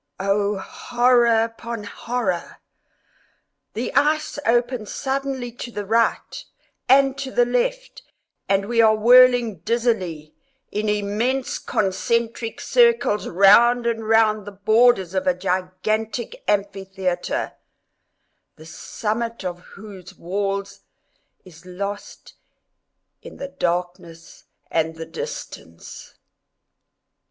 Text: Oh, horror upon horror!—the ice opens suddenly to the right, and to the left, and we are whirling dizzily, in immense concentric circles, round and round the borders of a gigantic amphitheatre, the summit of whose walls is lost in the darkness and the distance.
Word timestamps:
Oh, 0.19 0.57
horror 0.57 1.43
upon 1.43 1.83
horror!—the 1.83 3.93
ice 3.93 4.39
opens 4.47 4.91
suddenly 4.91 5.51
to 5.51 5.69
the 5.71 5.85
right, 5.85 6.43
and 6.89 7.15
to 7.19 7.29
the 7.29 7.45
left, 7.45 8.01
and 8.49 8.65
we 8.65 8.81
are 8.81 8.95
whirling 8.95 9.59
dizzily, 9.59 10.33
in 10.71 10.89
immense 10.89 11.59
concentric 11.59 12.59
circles, 12.61 13.27
round 13.27 13.85
and 13.85 14.09
round 14.09 14.47
the 14.47 14.51
borders 14.51 15.13
of 15.13 15.27
a 15.27 15.35
gigantic 15.35 16.43
amphitheatre, 16.47 17.53
the 18.55 18.65
summit 18.65 19.45
of 19.45 19.59
whose 19.59 20.15
walls 20.15 20.79
is 21.45 21.63
lost 21.63 22.33
in 23.21 23.37
the 23.37 23.49
darkness 23.49 24.45
and 24.71 24.95
the 24.95 25.05
distance. 25.05 26.15